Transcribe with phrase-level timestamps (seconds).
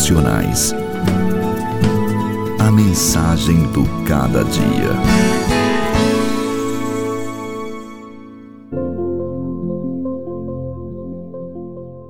[0.00, 0.74] Devocionais.
[2.58, 4.90] A mensagem do cada dia.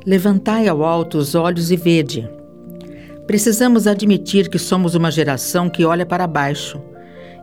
[0.06, 2.30] Levantai ao alto os olhos e vede.
[3.26, 6.80] Precisamos admitir que somos uma geração que olha para baixo.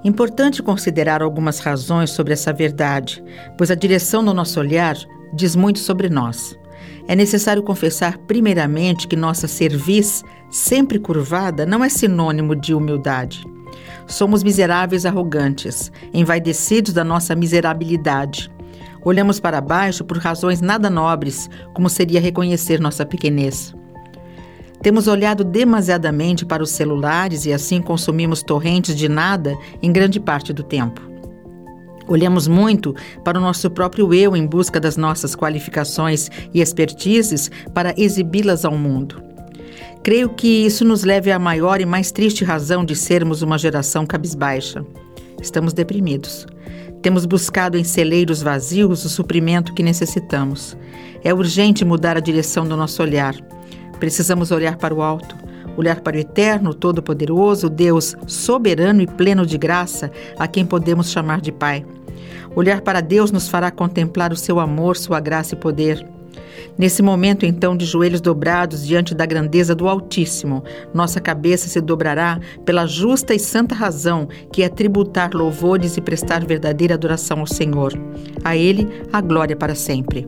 [0.06, 3.22] Importante considerar algumas razões sobre essa verdade,
[3.58, 4.96] pois a direção do nosso olhar
[5.36, 6.58] diz muito sobre nós.
[7.08, 13.46] É necessário confessar, primeiramente, que nossa cerviz, sempre curvada, não é sinônimo de humildade.
[14.06, 18.50] Somos miseráveis arrogantes, envaidecidos da nossa miserabilidade.
[19.04, 23.74] Olhamos para baixo por razões nada nobres, como seria reconhecer nossa pequenez.
[24.82, 30.54] Temos olhado demasiadamente para os celulares e assim consumimos torrentes de nada em grande parte
[30.54, 31.07] do tempo.
[32.08, 37.94] Olhamos muito para o nosso próprio eu em busca das nossas qualificações e expertises para
[37.98, 39.22] exibi-las ao mundo.
[40.04, 44.06] Creio que isso nos leve à maior e mais triste razão de sermos uma geração
[44.06, 44.86] cabisbaixa.
[45.42, 46.48] Estamos deprimidos.
[47.02, 50.78] Temos buscado em celeiros vazios o suprimento que necessitamos.
[51.24, 53.36] É urgente mudar a direção do nosso olhar.
[54.00, 55.36] Precisamos olhar para o alto,
[55.78, 61.40] olhar para o eterno, todo-poderoso, Deus soberano e pleno de graça, a quem podemos chamar
[61.40, 61.86] de Pai.
[62.56, 66.06] Olhar para Deus nos fará contemplar o seu amor, sua graça e poder.
[66.78, 72.40] Nesse momento, então, de joelhos dobrados diante da grandeza do Altíssimo, nossa cabeça se dobrará
[72.66, 77.94] pela justa e santa razão que é tributar louvores e prestar verdadeira adoração ao Senhor.
[78.44, 80.28] A Ele a glória para sempre.